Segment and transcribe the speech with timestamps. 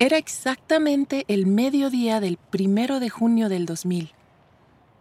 [0.00, 4.12] Era exactamente el mediodía del primero de junio del 2000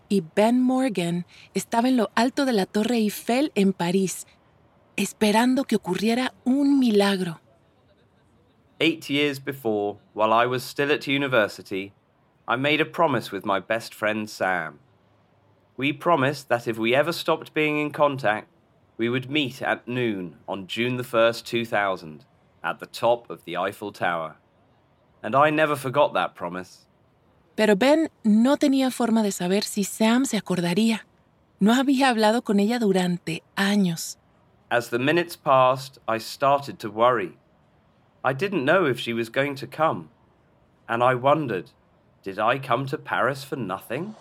[0.10, 4.26] y Ben Morgan estaba en lo alto de la Torre Eiffel en París,
[4.96, 7.40] esperando que ocurriera un milagro.
[8.80, 11.94] Eight years before, while I was still at university,
[12.48, 14.80] I made a promise with my best friend Sam.
[15.78, 18.48] We promised that if we ever stopped being in contact,
[18.98, 22.26] we would meet at noon on June the 1st, 2000,
[22.64, 24.38] at the top of the Eiffel Tower.
[25.24, 26.86] And I never forgot that promise.
[27.56, 31.06] Pero Ben no tenía forma de saber si Sam se acordaría.
[31.60, 34.18] No había hablado con ella durante años.
[34.70, 37.38] As the minutes passed, I started to worry.
[38.24, 40.10] I didn't know if she was going to come.
[40.88, 41.72] And I wondered,
[42.24, 44.14] did I come to Paris for nothing?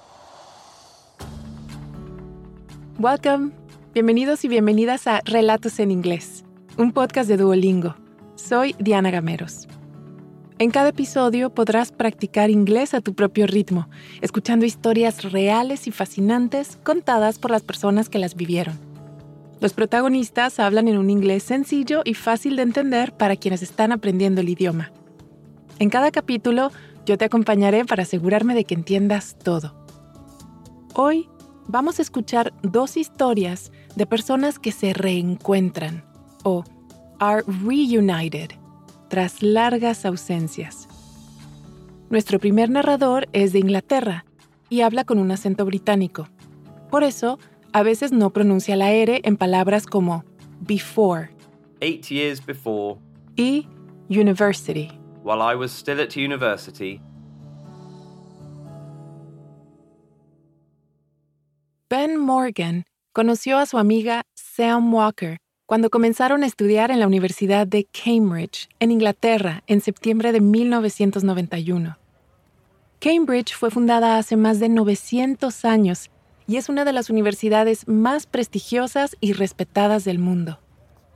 [2.98, 3.52] Welcome.
[3.92, 6.44] Bienvenidos y bienvenidas a Relatos en Inglés,
[6.78, 7.94] un podcast de Duolingo.
[8.36, 9.66] Soy Diana Gameros.
[10.58, 13.90] En cada episodio podrás practicar inglés a tu propio ritmo,
[14.22, 18.78] escuchando historias reales y fascinantes contadas por las personas que las vivieron.
[19.60, 24.40] Los protagonistas hablan en un inglés sencillo y fácil de entender para quienes están aprendiendo
[24.40, 24.92] el idioma.
[25.78, 26.72] En cada capítulo
[27.04, 29.74] yo te acompañaré para asegurarme de que entiendas todo.
[30.94, 31.28] Hoy
[31.66, 36.02] vamos a escuchar dos historias de personas que se reencuentran
[36.44, 36.64] o
[37.18, 38.52] are reunited
[39.08, 40.88] tras largas ausencias.
[42.10, 44.24] Nuestro primer narrador es de Inglaterra
[44.68, 46.28] y habla con un acento británico.
[46.90, 47.38] Por eso,
[47.72, 50.24] a veces no pronuncia la R en palabras como
[50.60, 51.30] before
[51.80, 52.98] Eight years before,
[53.36, 53.68] y
[54.08, 54.90] university.
[55.22, 57.00] while I was still at university,
[61.88, 67.66] Ben Morgan conoció a su amiga Sam Walker cuando comenzaron a estudiar en la Universidad
[67.66, 71.98] de Cambridge, en Inglaterra, en septiembre de 1991.
[73.00, 76.10] Cambridge fue fundada hace más de 900 años
[76.46, 80.60] y es una de las universidades más prestigiosas y respetadas del mundo.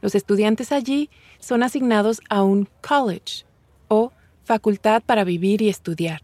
[0.03, 1.09] Los estudiantes allí
[1.39, 3.45] son asignados a un college
[3.89, 4.13] o
[4.45, 6.23] facultad para vivir y estudiar.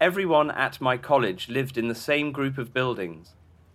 [0.00, 3.34] everyone at my college lived in the same group of buildings,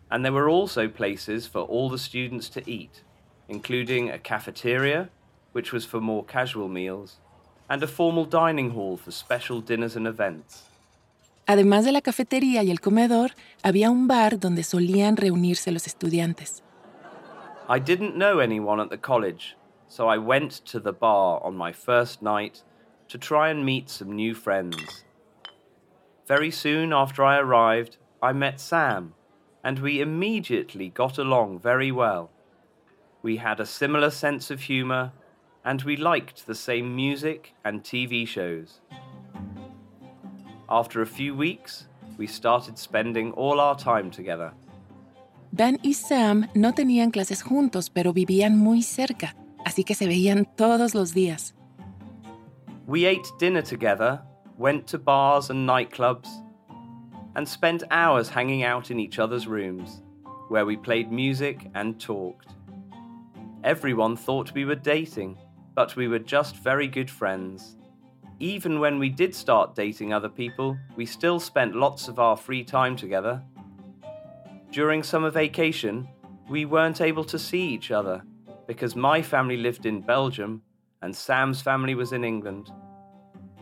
[0.10, 3.04] and there were also places for all the students to eat,
[3.48, 5.10] including a cafeteria,
[5.52, 7.18] which was for more casual meals,
[7.70, 10.64] and a formal dining hall for special dinners and events.
[11.46, 13.32] Además de la cafetería y el comedor,
[13.64, 16.62] había un bar donde solían reunirse los estudiantes.
[17.68, 19.56] I didn't know anyone at the college,
[19.88, 22.64] so I went to the bar on my first night
[23.10, 25.04] to try and meet some new friends.
[26.28, 29.14] Very soon after I arrived, I met Sam,
[29.64, 32.30] and we immediately got along very well.
[33.24, 35.14] We had a similar sense of humour,
[35.64, 38.82] and we liked the same music and TV shows.
[40.70, 44.52] After a few weeks, we started spending all our time together.
[45.54, 50.46] Ben y Sam no tenían clases juntos, pero vivían muy cerca, así que se veían
[50.58, 51.54] todos los días.
[52.88, 54.22] We ate dinner together,
[54.58, 56.28] went to bars and nightclubs,
[57.36, 60.02] and spent hours hanging out in each other's rooms,
[60.50, 62.54] where we played music and talked.
[63.64, 65.38] Everyone thought we were dating,
[65.74, 67.78] but we were just very good friends.
[68.42, 72.66] Even when we did start dating other people, we still spent lots of our free
[72.66, 73.42] time together.
[74.70, 76.10] During summer vacation,
[76.50, 78.22] we weren't able to see each other
[78.68, 80.62] because my family lived in Belgium
[81.02, 82.70] and Sam's family was in England.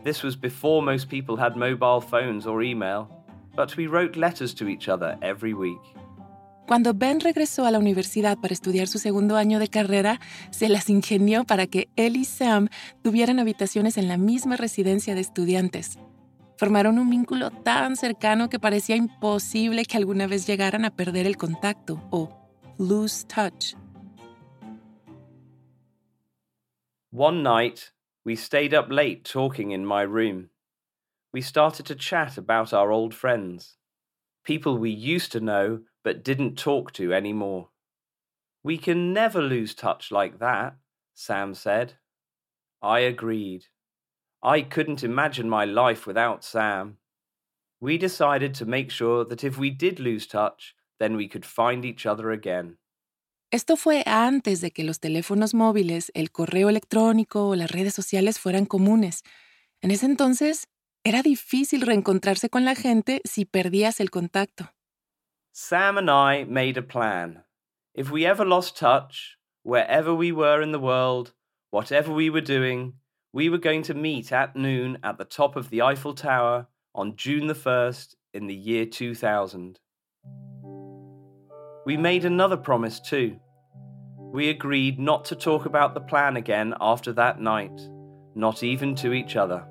[0.02, 3.24] This was before most people had mobile phones or email,
[3.54, 5.94] but we wrote letters to each other every week.
[6.66, 10.88] Cuando Ben regresó a la universidad para estudiar su segundo año de carrera, se las
[10.88, 12.68] ingenió para que él y Sam
[13.02, 15.98] tuvieran habitaciones en la misma residencia de estudiantes.
[16.56, 21.36] Formaron un vínculo tan cercano que parecía imposible que alguna vez llegaran a perder el
[21.36, 22.28] contacto o
[22.78, 23.74] lose touch.
[27.10, 27.92] One night,
[28.24, 30.50] we stayed up late talking in my room.
[31.34, 33.76] We started to chat about our old friends,
[34.44, 37.68] people we used to know but didn't talk to anymore.
[38.62, 40.76] We can never lose touch like that,
[41.14, 41.94] Sam said.
[42.80, 43.66] I agreed.
[44.42, 46.98] I couldn't imagine my life without Sam.
[47.80, 51.84] We decided to make sure that if we did lose touch, then we could find
[51.84, 52.78] each other again.
[53.52, 58.38] Esto fue antes de que los teléfonos móviles, el correo electrónico o las redes sociales
[58.38, 59.24] fueran comunes.
[59.82, 60.68] En ese entonces,
[61.04, 64.72] era difícil reencontrarse con la gente si perdías el contacto.
[65.54, 67.42] Sam and I made a plan.
[67.94, 71.34] If we ever lost touch, wherever we were in the world,
[71.70, 72.94] whatever we were doing,
[73.34, 77.16] we were going to meet at noon at the top of the Eiffel Tower on
[77.16, 79.78] June the 1st in the year 2000.
[81.84, 83.36] We made another promise too.
[84.32, 87.78] We agreed not to talk about the plan again after that night,
[88.34, 89.66] not even to each other.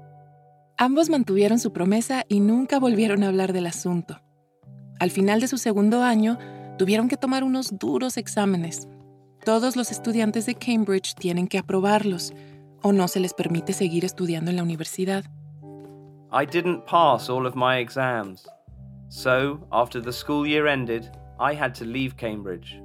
[0.78, 4.20] Ambos mantuvieron su promesa y nunca volvieron a hablar del asunto.
[5.02, 6.38] Al final de su segundo año,
[6.78, 8.88] tuvieron que tomar unos duros exámenes.
[9.44, 12.34] Todos los estudiantes de Cambridge tienen que aprobarlos,
[12.84, 15.24] o no se les permite seguir estudiando en la universidad.
[16.32, 18.48] I didn't pass all of my exams.
[19.10, 21.10] So, after the school year ended,
[21.40, 22.80] I had to leave Cambridge.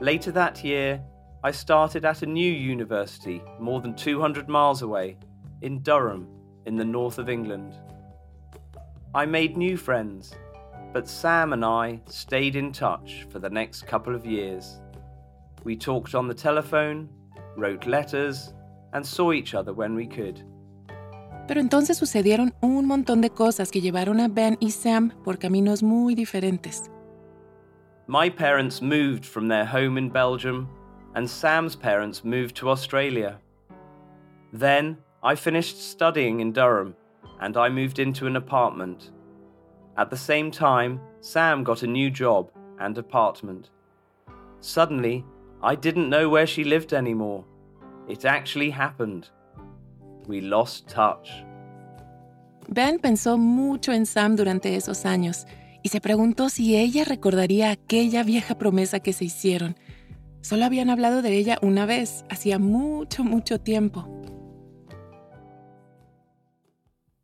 [0.00, 1.02] Later that year,
[1.42, 5.16] I started at a new university more than 200 miles away,
[5.62, 6.28] in Durham,
[6.64, 7.74] in the north of England.
[9.12, 10.36] I made new friends,
[10.92, 14.80] but Sam and I stayed in touch for the next couple of years.
[15.64, 17.08] We talked on the telephone,
[17.56, 18.54] wrote letters,
[18.92, 20.42] and saw each other when we could.
[21.46, 25.82] Pero entonces sucedieron un montón de cosas que llevaron a Ben y Sam por caminos
[25.82, 26.90] muy diferentes.
[28.06, 30.68] My parents moved from their home in Belgium,
[31.14, 33.38] and Sam's parents moved to Australia.
[34.52, 36.94] Then I finished studying in Durham,
[37.40, 39.10] and I moved into an apartment.
[39.98, 43.70] At the same time, Sam got a new job and apartment.
[44.60, 45.24] Suddenly,
[45.60, 47.44] I didn't know where she lived anymore.
[48.08, 49.28] It actually happened.
[50.28, 51.44] We lost touch.
[52.68, 55.46] Ben pensó mucho en Sam durante esos años
[55.82, 59.76] y se preguntó si ella recordaría aquella vieja promesa que se hicieron.
[60.42, 64.06] Solo habían hablado de ella una vez, hacía mucho, mucho tiempo.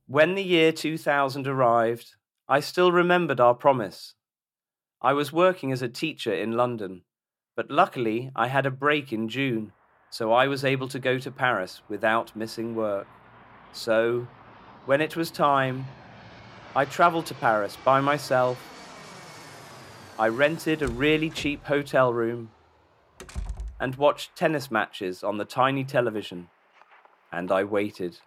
[0.09, 4.15] When the year 2000 arrived, I still remembered our promise.
[5.01, 7.03] I was working as a teacher in London,
[7.57, 9.73] but luckily I had a break in June,
[10.11, 13.07] so I was able to go to Paris without missing work.
[13.73, 14.29] So,
[14.85, 15.87] when it was time,
[16.77, 18.59] I travelled to Paris by myself.
[20.19, 22.51] I rented a really cheap hotel room
[23.81, 26.49] and watched tennis matches on the tiny television.
[27.33, 28.19] And I waited.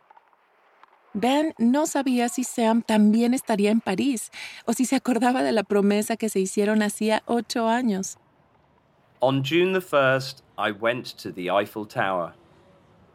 [1.14, 4.32] Ben no sabía si Sam también estaría en París
[4.66, 8.18] o si se acordaba de la promesa que se hicieron hacía ocho años.
[9.20, 12.34] On June the 1st, I went to the Eiffel Tower.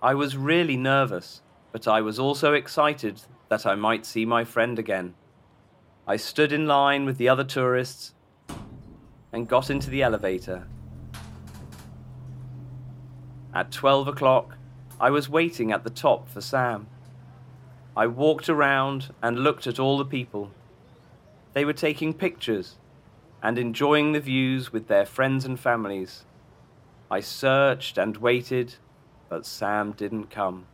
[0.03, 4.79] I was really nervous, but I was also excited that I might see my friend
[4.79, 5.15] again.
[6.06, 8.15] I stood in line with the other tourists
[9.33, 10.67] and got into the elevator.
[13.55, 14.56] At 12 o'clock,
[15.00, 16.89] I was waiting at the top for Sam.
[17.97, 20.50] I walked around and looked at all the people.
[21.53, 22.77] They were taking pictures
[23.43, 26.25] and enjoying the views with their friends and families.
[27.11, 28.77] I searched and waited,
[29.29, 30.67] but Sam didn't come.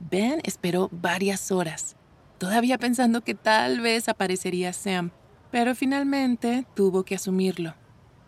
[0.00, 1.94] Ben esperó varias horas
[2.42, 5.12] todavía pensando que tal vez aparecería Sam,
[5.52, 7.74] pero finalmente tuvo que asumirlo.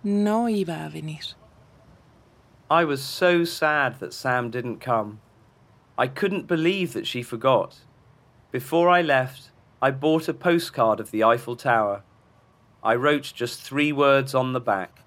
[0.05, 1.35] No iba a venir.
[2.71, 5.19] I was so sad that Sam didn't come.
[5.97, 7.81] I couldn't believe that she forgot.
[8.51, 9.51] Before I left,
[9.81, 12.03] I bought a postcard of the Eiffel Tower.
[12.83, 15.01] I wrote just three words on the back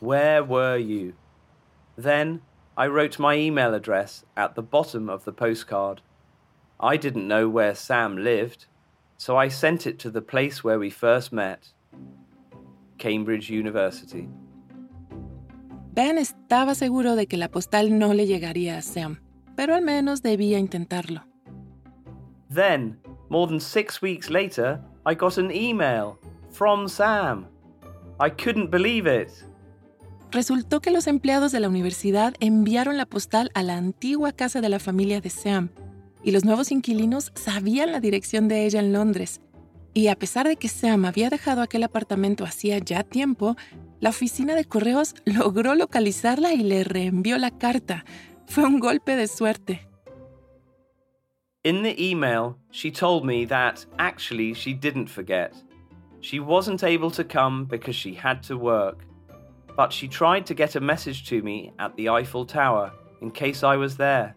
[0.00, 1.14] Where were you?
[1.96, 2.42] Then
[2.76, 6.02] I wrote my email address at the bottom of the postcard.
[6.80, 8.66] I didn't know where Sam lived,
[9.16, 11.68] so I sent it to the place where we first met
[12.98, 14.28] Cambridge University.
[15.94, 19.20] Ben estaba seguro de que la postal no le llegaría a Sam,
[19.56, 21.24] pero al menos debía intentarlo.
[22.52, 26.18] Then, more than six weeks later, I got an email
[26.50, 27.46] from Sam.
[28.20, 29.30] I couldn't believe it.
[30.30, 34.68] Resultó que los empleados de la universidad enviaron la postal a la antigua casa de
[34.68, 35.70] la familia de Sam
[36.24, 39.40] y los nuevos inquilinos sabían la dirección de ella en Londres.
[39.92, 43.56] Y a pesar de que Sam había dejado aquel apartamento hacía ya tiempo,
[44.00, 48.04] la oficina de correos logró localizarla y le reenvió la carta.
[48.46, 49.80] Fue un golpe de suerte.
[51.64, 55.54] In the email, she told me that actually she didn't forget.
[56.20, 59.06] She wasn't able to come because she had to work.
[59.76, 63.62] But she tried to get a message to me at the Eiffel Tower in case
[63.62, 64.36] I was there.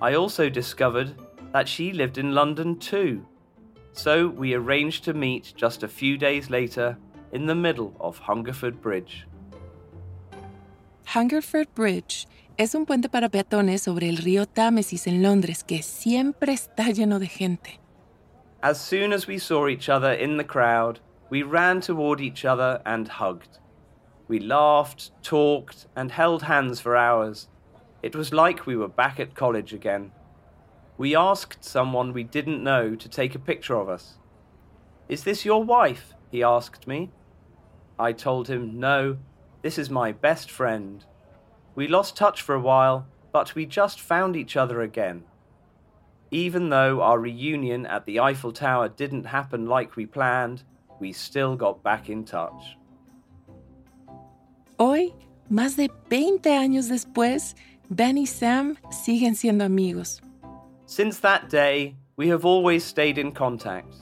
[0.00, 1.14] I also discovered
[1.52, 3.26] that she lived in London too.
[3.92, 6.96] So we arranged to meet just a few days later
[7.32, 9.26] in the middle of Hungerford Bridge.
[11.04, 12.26] Hungerford Bridge
[12.58, 17.20] es un puente para peatones sobre el río Támesis en Londres que siempre está lleno
[17.20, 17.78] de gente.
[18.60, 20.98] As soon as we saw each other in the crowd,
[21.30, 23.60] we ran toward each other and hugged.
[24.26, 27.46] We laughed, talked, and held hands for hours.
[28.02, 30.10] It was like we were back at college again.
[30.98, 34.18] We asked someone we didn't know to take a picture of us.
[35.08, 36.12] Is this your wife?
[36.32, 37.10] he asked me.
[38.00, 39.18] I told him, No,
[39.62, 41.04] this is my best friend.
[41.78, 45.22] We lost touch for a while, but we just found each other again.
[46.32, 50.64] Even though our reunion at the Eiffel Tower didn't happen like we planned,
[50.98, 52.76] we still got back in touch.
[54.80, 55.14] Hoy,
[55.48, 57.54] más de 20 años después,
[57.88, 60.20] Ben y Sam siguen siendo amigos.
[60.86, 63.94] Since that day, we have always stayed in contact.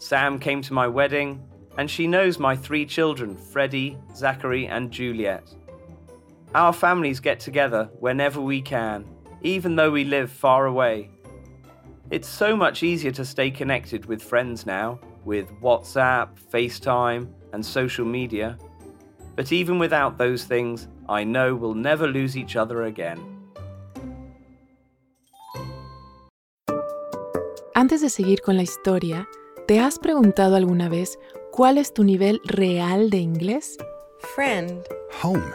[0.00, 1.40] Sam came to my wedding,
[1.78, 5.44] and she knows my three children Freddie, Zachary, and Juliet.
[6.54, 9.04] Our families get together whenever we can,
[9.42, 11.10] even though we live far away.
[12.10, 18.04] It's so much easier to stay connected with friends now, with WhatsApp, FaceTime, and social
[18.04, 18.58] media.
[19.36, 23.20] But even without those things, I know we'll never lose each other again.
[27.76, 29.28] Antes de seguir con la historia,
[29.68, 31.16] ¿te has preguntado alguna vez
[31.52, 33.78] cuál es tu nivel real de inglés?
[34.34, 34.84] Friend.
[35.22, 35.54] Home.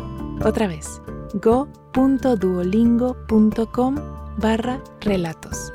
[0.43, 0.99] Otra vez,
[1.35, 3.95] go.duolingo.com
[4.39, 5.71] barra relatos.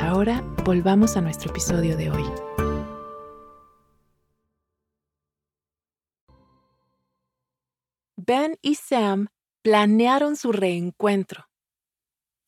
[0.00, 2.24] Ahora volvamos a nuestro episodio de hoy.
[8.16, 9.26] Ben y Sam
[9.62, 11.44] planearon su reencuentro.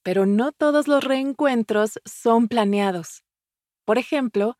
[0.02, 3.22] Pero no todos los reencuentros son planeados.
[3.84, 4.56] Por ejemplo,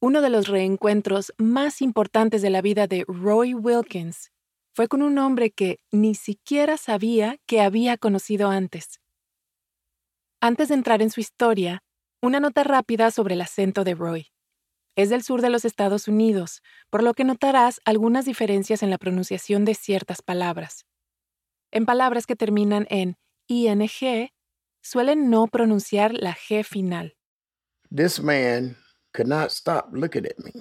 [0.00, 4.32] uno de los reencuentros más importantes de la vida de Roy Wilkins
[4.74, 9.00] fue con un hombre que ni siquiera sabía que había conocido antes.
[10.40, 11.82] Antes de entrar en su historia,
[12.22, 14.28] una nota rápida sobre el acento de Roy.
[14.96, 18.98] Es del sur de los Estados Unidos, por lo que notarás algunas diferencias en la
[18.98, 20.84] pronunciación de ciertas palabras.
[21.70, 23.16] En palabras que terminan en
[23.48, 24.28] ing,
[24.82, 27.16] suelen no pronunciar la G final.
[27.94, 28.76] This man
[29.12, 30.52] could not stop looking at me.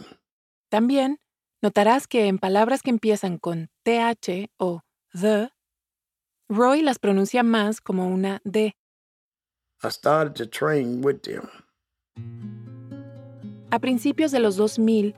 [0.70, 1.20] También
[1.62, 4.82] notarás que en palabras que empiezan con th o
[5.14, 5.50] the,
[6.50, 8.76] Roy las pronuncia más como una D.
[9.84, 11.48] I started to train with them.
[13.72, 15.16] A principios de los 2000,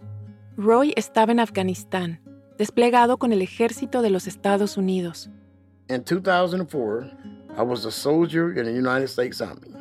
[0.57, 2.21] Roy estaba en Afganistán,
[2.57, 5.29] desplegado con el ejército de los Estados Unidos.
[5.89, 7.09] In 2004,
[7.57, 9.73] I was a soldier in the United States Army.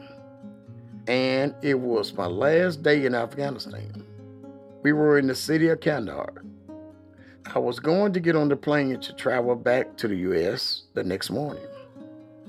[1.07, 4.05] And it was my last day in Afghanistan.
[4.83, 6.43] We were in the city of Kandahar.
[7.55, 10.85] I was going to get on the plane to travel back to the U.S.
[10.95, 11.63] the next morning.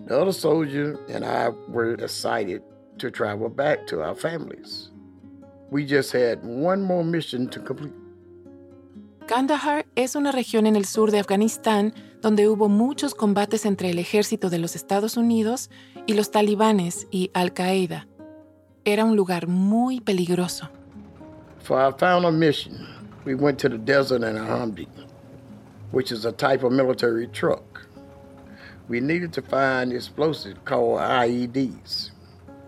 [0.07, 2.62] The other soldier and I were excited
[3.00, 4.91] to travel back to our families.
[5.72, 7.93] We just had one more mission to complete.
[9.27, 14.00] Kandahar es una región en el sur de Afganistán donde hubo muchos combates entre el
[14.00, 15.69] ejército de los Estados Unidos
[16.07, 18.07] y los talibanes y Al-Qaeda.
[18.86, 20.69] Era un lugar muy peligroso.
[21.60, 22.86] For our final mission,
[23.25, 24.88] we went to the desert in a Humvee,
[25.92, 27.86] which is a type of military truck.
[28.88, 32.12] We needed to find explosives called IEDs.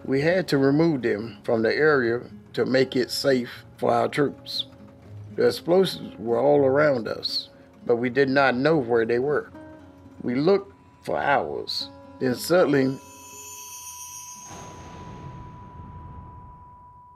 [0.06, 2.22] We had to remove them from the area
[2.54, 4.68] to make it safe for our troops.
[5.36, 7.50] The explosives were all around us,
[7.86, 9.52] but we did not know where they were.
[10.22, 11.90] We looked for hours.
[12.20, 12.98] Then suddenly,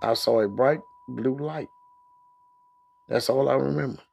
[0.01, 1.69] I saw a bright blue light.
[3.09, 4.03] That's all I remember.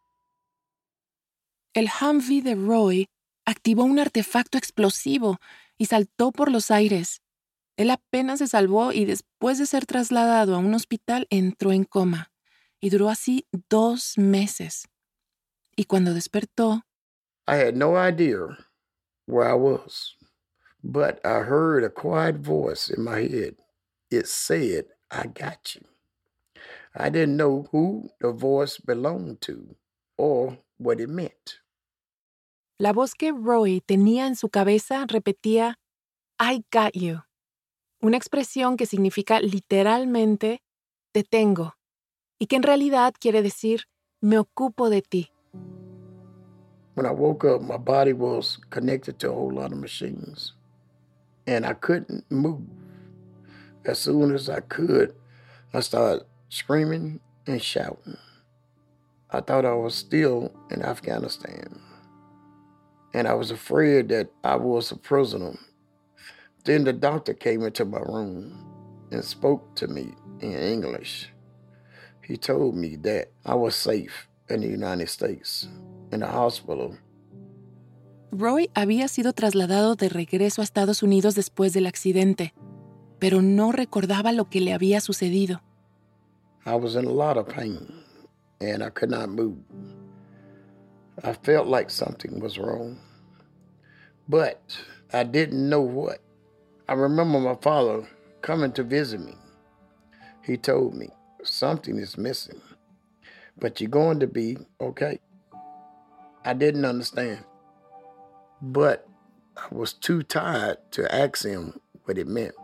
[1.75, 3.09] El Humvee de Roy
[3.45, 5.39] activó un artefacto explosivo
[5.77, 7.21] y saltó por los aires.
[7.77, 12.33] Él apenas se salvó y después de ser trasladado a un hospital entró en coma
[12.81, 14.89] y duró así dos meses.
[15.77, 16.83] Y cuando despertó,
[17.47, 18.57] I had no idea
[19.27, 20.17] where I was,
[20.83, 23.57] but I heard a quiet voice in my head.
[24.11, 25.83] It said, I got you.
[26.99, 29.77] I didn't know who the voice belonged to
[30.17, 31.61] or what it meant.
[32.79, 35.79] la voz que Roy tenía en su cabeza repetía
[36.39, 37.23] I got you,
[38.03, 40.61] una expresión que significa literalmente
[41.13, 41.75] te tengo
[42.39, 43.85] y que en realidad quiere decir
[44.21, 45.31] me ocupo de ti.
[46.95, 50.55] When I woke up, my body was connected to a whole lot of machines.
[51.47, 52.63] and I couldn't move.
[53.85, 55.15] As soon as I could,
[55.73, 58.17] I started screaming and shouting.
[59.31, 61.81] I thought I was still in Afghanistan,
[63.13, 65.59] and I was afraid that I was a prisoner.
[66.65, 68.67] Then the doctor came into my room
[69.11, 71.31] and spoke to me in English.
[72.23, 75.69] He told me that I was safe in the United States,
[76.13, 76.97] in the hospital.
[78.33, 82.53] Roy había sido trasladado de regreso a Estados Unidos después del accidente,
[83.19, 85.63] pero no recordaba lo que le había sucedido.
[86.67, 87.95] I was in a lot of pain
[88.61, 89.57] and I could not move.
[91.23, 92.99] I felt like something was wrong,
[94.29, 94.77] but
[95.13, 96.19] I didn't know what.
[96.89, 98.09] I remember my father
[98.43, 99.37] coming to visit me.
[100.43, 101.09] He told me,
[101.45, 102.61] Something is missing,
[103.57, 105.21] but you're going to be okay.
[106.45, 107.45] I didn't understand,
[108.61, 109.09] but
[109.57, 112.57] I was too tired to ask him what it meant.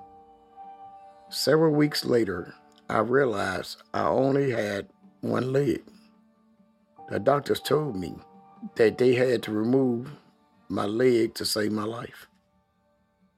[1.31, 2.53] Several weeks later,
[2.93, 4.87] I realized I only had
[5.23, 5.83] one leg.
[7.09, 8.13] The doctors told me
[8.77, 10.11] that they had to remove
[10.69, 12.29] my leg to save my life.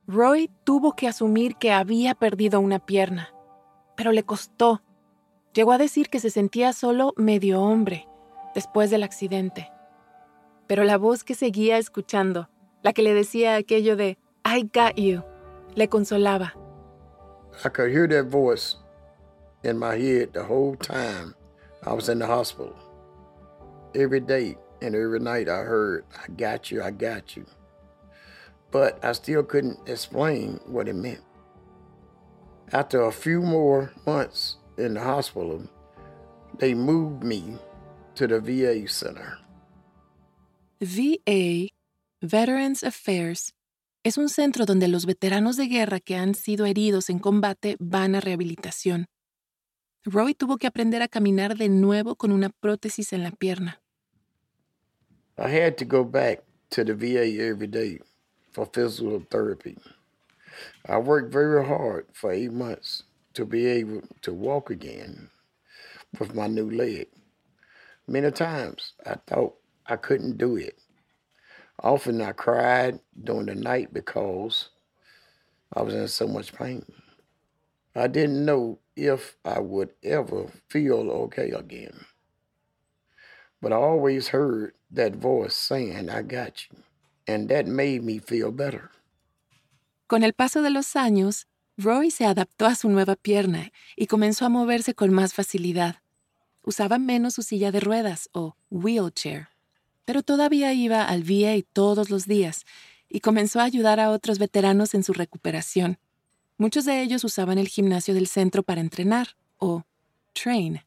[0.09, 3.29] Roy tuvo que asumir que había perdido una pierna,
[3.97, 4.83] pero le costó.
[5.53, 8.09] Llegó a decir que se sentía solo medio hombre
[8.57, 9.71] después del accidente.
[10.67, 12.51] Pero la voz que seguía escuchando,
[12.83, 15.23] la que le decía aquello de I got you,
[15.77, 16.55] le consolaba.
[17.65, 18.79] I could hear that voice
[19.65, 21.35] in my head the whole time
[21.83, 22.77] I was in the hospital.
[23.95, 27.47] Every day and every night I heard, I got you, I got you.
[28.71, 31.23] But I still couldn't explain what it meant.
[32.73, 35.63] After a few more months in the hospital,
[36.59, 37.59] they moved me
[38.17, 39.39] to the VA center.
[40.81, 41.69] VA,
[42.21, 43.53] Veterans Affairs,
[44.03, 48.15] es un centro donde los veteranos de guerra que han sido heridos en combate van
[48.15, 49.07] a rehabilitación.
[50.07, 53.81] Roy tuvo que aprender a caminar de nuevo con una prótesis en la pierna.
[55.39, 58.01] I had to go back to the VA every day
[58.53, 59.79] for physical therapy.
[60.87, 65.31] I worked very hard for eight months to be able to walk again
[66.19, 67.09] with my new leg.
[68.07, 69.55] Many times I thought
[69.87, 70.79] I couldn't do it.
[71.83, 74.69] Often I cried during the night because
[75.73, 76.85] I was in so much pain.
[77.95, 82.07] I didn't know if I would ever feel okay again.
[83.61, 86.79] But I always heard that voice saying, I got you.
[87.27, 88.91] And that made me feel better.
[90.07, 94.45] Con el paso de los años, Roy se adaptó a su nueva pierna y comenzó
[94.45, 95.97] a moverse con más facilidad.
[96.63, 99.49] Usaba menos su silla de ruedas o wheelchair,
[100.05, 102.65] pero todavía iba al VA todos los días
[103.09, 105.99] y comenzó a ayudar a otros veteranos en su recuperación.
[106.57, 109.83] Muchos de ellos usaban el gimnasio del centro para entrenar o
[110.33, 110.83] train.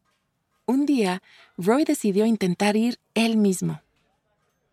[0.65, 1.21] Un día,
[1.57, 3.81] Roy decidió intentar ir él mismo.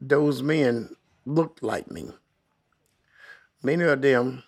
[0.01, 2.13] Those men looked like me.
[3.63, 4.45] Many of them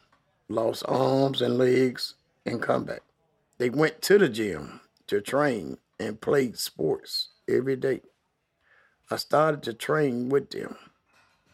[0.48, 3.00] lost arms and legs in combat.
[3.58, 8.02] They went to the gym to train and played sports every day.
[9.10, 10.76] I started to train with them.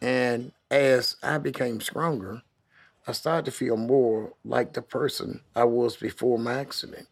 [0.01, 2.41] And as I became stronger,
[3.05, 7.07] I started to feel more like the person I was before my accident.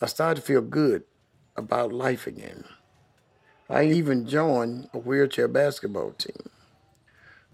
[0.00, 1.04] I started to feel good
[1.56, 2.64] about life again.
[3.70, 6.50] I even joined a wheelchair basketball team.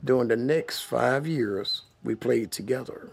[0.03, 3.11] During the next five years, we played together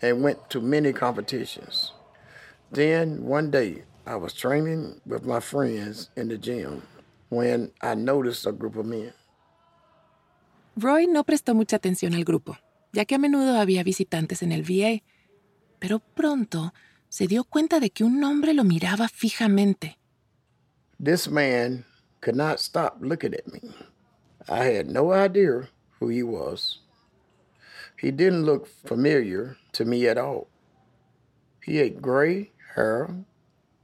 [0.00, 1.92] and went to many competitions.
[2.70, 6.82] Then one day, I was training with my friends in the gym
[7.30, 9.12] when I noticed a group of men.
[10.76, 12.56] Roy no prestó mucha atención al grupo,
[12.92, 15.02] ya que a menudo había visitantes en el VA,
[15.78, 16.72] pero pronto
[17.08, 19.98] se dio cuenta de que un hombre lo miraba fijamente.
[21.02, 21.84] This man
[22.20, 23.60] could not stop looking at me.
[24.48, 25.68] I had no idea
[26.00, 26.80] who he was.
[28.00, 30.48] He didn't look familiar to me at all.
[31.64, 33.10] He had gray hair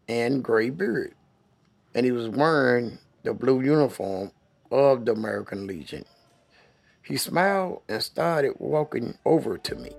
[0.09, 1.15] and gray beard,
[1.95, 4.31] and he was wearing the blue uniform
[4.71, 6.05] of the American Legion.
[7.07, 9.91] He smiled and started walking over to me.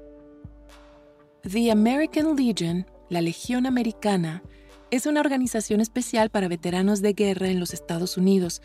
[1.44, 4.42] The American Legion, la Legión Americana,
[4.90, 8.62] es una organización especial para veteranos de guerra en los Estados Unidos.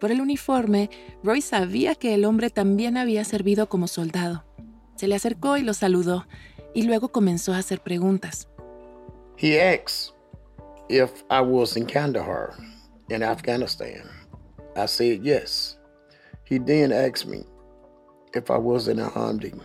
[0.00, 0.90] Por el uniforme,
[1.22, 4.44] Roy sabía que el hombre también había servido como soldado.
[4.96, 6.26] Se le acercó y lo saludó,
[6.74, 8.48] y luego comenzó a hacer preguntas.
[9.36, 10.14] He asked
[10.88, 12.54] if I was in Kandahar,
[13.08, 14.02] in Afghanistan.
[14.76, 15.78] I said yes.
[16.44, 17.44] He then asked me
[18.34, 19.60] if I was in a Humvee.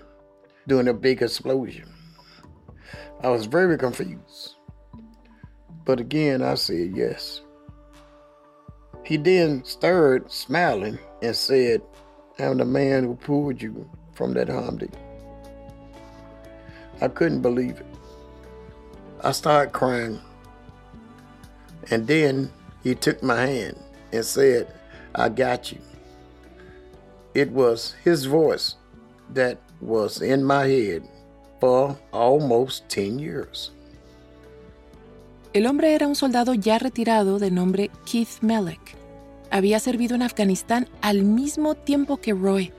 [0.68, 1.92] during a big explosion.
[3.24, 4.56] I was very confused.
[5.84, 7.42] But again, I said yes.
[9.04, 11.82] He then stirred, smiling, and said,
[12.38, 14.94] I'm the man who pulled you from that Humvee.
[17.02, 17.86] I couldn't believe it.
[19.24, 20.20] I started crying.
[21.90, 22.52] And then
[22.84, 23.80] he took my hand
[24.14, 24.72] and said,
[25.16, 25.80] I got you.
[27.40, 28.76] It was his voice
[29.34, 31.04] that was in my head
[31.62, 33.72] for almost 10 years.
[35.54, 38.98] El hombre era un soldado ya retirado de nombre Keith Melek.
[39.52, 42.74] Había servido en Afganistán al mismo tiempo que Roy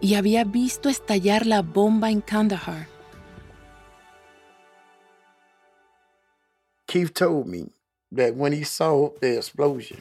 [0.00, 2.88] y había visto estallar la bomba en Kandahar.
[6.86, 7.66] Keith told me
[8.10, 10.00] that when he saw the explosion,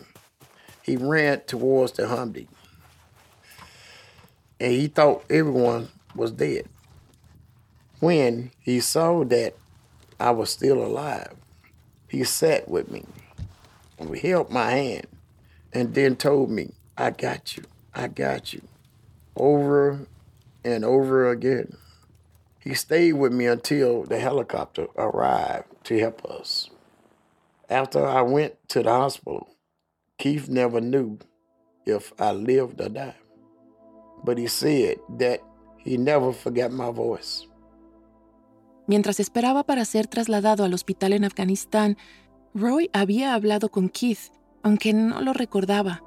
[0.81, 2.47] he ran towards the Humvee.
[4.59, 6.65] And he thought everyone was dead.
[7.99, 9.55] When he saw that
[10.19, 11.33] I was still alive,
[12.07, 13.05] he sat with me
[13.99, 15.07] and held my hand
[15.73, 18.61] and then told me, I got you, I got you,
[19.35, 20.07] over
[20.63, 21.77] and over again.
[22.59, 26.69] He stayed with me until the helicopter arrived to help us.
[27.69, 29.49] After I went to the hospital,
[30.17, 31.19] Keith never knew
[31.85, 33.15] if I lived or died.
[34.27, 35.39] But he said that
[35.85, 37.47] he never forgot my voice.
[38.85, 41.95] Mientras esperaba para ser trasladado al hospital en Afganistán,
[42.53, 46.03] Roy había hablado con Keith, aunque no lo recordaba.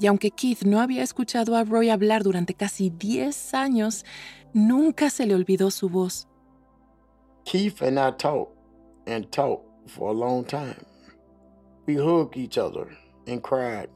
[0.00, 4.04] Y aunque Keith no había escuchado a Roy hablar durante casi 10 años,
[4.52, 6.26] nunca se le olvidó su voz.
[7.44, 8.56] Keith and I talked
[9.06, 10.84] and talked for a long time.
[11.86, 12.88] We hugged each other
[13.28, 13.90] and cried.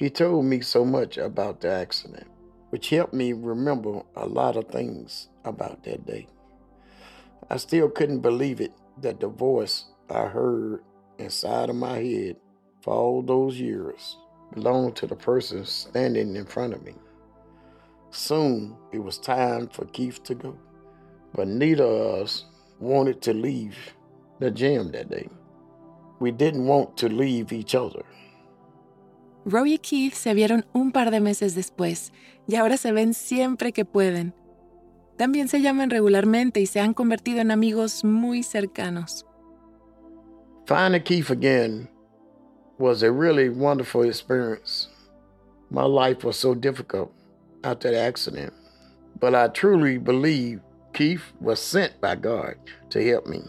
[0.00, 2.26] He told me so much about the accident,
[2.70, 6.26] which helped me remember a lot of things about that day.
[7.50, 10.82] I still couldn't believe it that the voice I heard
[11.18, 12.36] inside of my head
[12.80, 14.16] for all those years
[14.54, 16.94] belonged to the person standing in front of me.
[18.08, 20.56] Soon it was time for Keith to go,
[21.34, 22.46] but neither of us
[22.78, 23.76] wanted to leave
[24.38, 25.28] the gym that day.
[26.20, 28.02] We didn't want to leave each other.
[29.44, 32.12] Roy y Keith se vieron un par de meses después
[32.46, 34.34] y ahora se ven siempre que pueden.
[35.16, 39.26] También se llaman regularmente y se han convertido en amigos muy cercanos.
[40.66, 41.88] Finding Keith again
[42.78, 44.88] was a really wonderful experience.
[45.70, 47.12] My life was so difficult
[47.64, 48.52] after the accident,
[49.18, 50.60] but I truly believe
[50.92, 52.56] Keith was sent by God
[52.90, 53.42] to help me.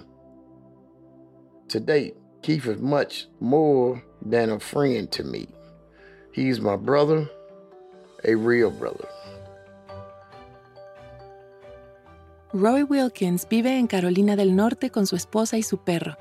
[1.70, 5.48] To date, Keith is much more than a friend to me.
[6.34, 7.30] He's my brother,
[8.24, 9.08] a real brother.
[12.54, 16.18] Roy Wilkins vive en Carolina del Norte con su esposa y su perro.